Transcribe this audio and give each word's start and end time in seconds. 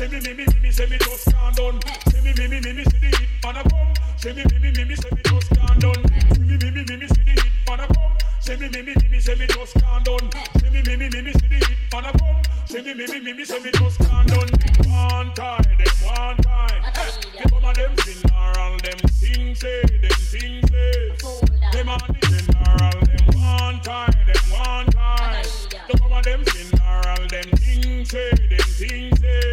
say 0.00 0.08
me 0.08 0.18
me 0.20 0.32
me 0.32 0.46
me 0.62 0.70
semi 0.70 0.96
just 0.96 1.30
can't 1.30 1.54
done. 1.56 1.78
See 2.08 2.20
me, 2.22 2.32
me, 2.32 2.48
me, 2.48 2.60
me, 2.60 2.72
me, 2.72 2.84
see 2.84 2.98
the 3.04 3.08
hit 3.20 3.28
man 3.44 3.56
a 3.56 3.62
come. 3.68 3.92
See 4.16 4.32
me, 4.32 4.44
me, 4.48 4.58
me, 4.58 4.72
me, 4.72 4.84
me, 4.84 4.96
say 4.96 5.10
me 5.12 5.20
just 5.28 5.50
can't 5.50 5.78
done. 5.78 6.04
See 6.32 6.40
me, 6.40 6.56
me, 6.56 6.70
me, 6.70 6.84
me, 6.88 6.96
me, 6.96 7.06
see 7.06 7.24
the 7.28 7.32
hit 7.36 7.52
man 7.68 7.80
a 7.80 7.86
come. 7.92 8.16
See 8.40 8.56
me, 8.56 8.68
me, 8.68 8.80
me, 8.80 8.94
me, 8.96 9.08
me, 9.10 9.20
say 9.20 9.34
me 9.34 9.46
just 9.46 9.74
can't 9.74 10.04
done. 10.04 10.30
See 10.56 10.70
me, 10.70 10.80
me, 10.80 10.96
me, 10.96 11.08
me, 11.10 11.20
me, 11.20 11.32
see 11.32 11.48
the 11.52 11.58
hit 11.68 11.92
man 11.92 12.04
a 12.06 12.12
come. 12.16 12.40
See 12.64 12.80
me, 12.80 12.94
me, 12.94 13.06
me, 13.08 13.20
me, 13.20 13.32
me, 13.34 13.44
say 13.44 13.60
me 13.60 13.70
just 13.72 13.98
can't 13.98 14.28
done. 14.28 14.48
One 14.88 15.34
time, 15.34 15.64
them 15.76 15.94
one 16.08 16.36
time. 16.48 16.80
Come 17.50 17.64
on, 17.66 17.74
them 17.74 17.92
funeral, 18.00 18.78
them 18.80 18.98
things 19.20 19.60
say, 19.60 19.82
them 20.00 20.16
things 20.32 20.70
say. 20.70 21.12
Them 21.76 21.88
on 21.90 22.00
the 22.08 22.16
funeral, 22.24 23.04
them 23.04 23.26
one 23.36 23.80
time, 23.84 24.16
them 24.24 24.44
one 24.48 24.86
time. 24.96 25.44
Come 25.92 26.12
on, 26.12 26.22
them 26.22 26.44
funeral, 26.46 27.28
them 27.28 27.50
things 27.60 28.08
say, 28.08 28.30
them 28.48 28.64
things 28.80 29.20
say. 29.20 29.49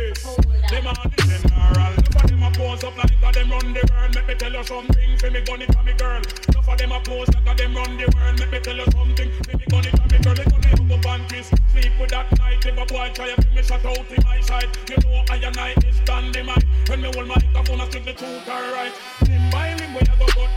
Them 0.78 0.86
on 0.86 0.94
the 1.10 1.24
funeral, 1.26 1.94
look 1.98 2.16
at 2.22 2.28
them 2.30 2.44
a 2.44 2.52
pose 2.52 2.84
up 2.84 2.96
like 2.98 3.10
a 3.10 3.32
them 3.34 3.50
run 3.50 3.74
the 3.74 3.82
world. 3.90 4.14
Let 4.14 4.28
me 4.28 4.36
tell 4.36 4.54
you 4.54 4.64
something, 4.64 5.18
say 5.18 5.30
me 5.32 5.42
gun 5.42 5.62
it 5.64 5.74
for 5.74 5.82
me 5.82 5.94
girl. 5.98 6.22
Enough 6.22 6.70
of 6.70 6.78
them 6.78 6.92
a 6.92 7.00
pose 7.02 7.28
like 7.34 7.50
a 7.50 7.54
them 7.58 7.74
run 7.74 7.98
the 7.98 8.06
world. 8.14 8.38
Let 8.38 8.52
me 8.52 8.60
tell 8.60 8.78
you 8.78 8.86
something, 8.94 9.30
say 9.42 9.54
me 9.58 9.66
gun 9.74 9.86
it 9.90 9.98
for 9.98 10.06
me 10.06 10.22
girl. 10.22 10.38
Me 10.38 10.46
gun 10.46 10.62
it 10.70 10.92
up 10.94 11.06
and 11.10 11.30
kiss, 11.30 11.50
sleep 11.74 11.94
with 11.98 12.12
that 12.14 12.30
night. 12.38 12.62
If 12.62 12.78
a 12.78 12.86
boy 12.86 13.10
try 13.10 13.34
to 13.34 13.50
me 13.58 13.64
shut 13.64 13.84
out 13.86 14.06
in 14.06 14.22
my 14.22 14.40
side, 14.42 14.70
you 14.86 14.98
know 15.02 15.26
I 15.34 15.42
and 15.42 15.58
I 15.58 15.74
is 15.82 15.98
mine. 16.06 16.62
When 16.86 17.02
me 17.02 17.10
hold 17.10 17.26
my 17.26 17.42
microphone, 17.42 17.82
I 17.82 17.90
speak 17.90 18.06
the 18.06 18.14
truth 18.14 18.48
alright. 18.48 18.94
Limb 19.26 19.50
by 19.50 19.74
limb, 19.82 19.98
where 19.98 20.06
you 20.06 20.14
go, 20.14 20.28
go 20.30 20.48